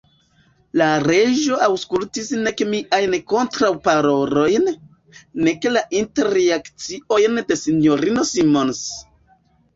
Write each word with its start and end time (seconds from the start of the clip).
La 0.79 0.85
Reĝo 1.01 1.59
aŭskultis 1.65 2.31
nek 2.45 2.63
miajn 2.69 3.13
kontraŭparolojn, 3.33 4.73
nek 5.49 5.69
la 5.77 5.85
interjekciojn 6.01 7.39
de 7.53 7.61
S-ino 7.63 8.29
Simons. 8.35 8.83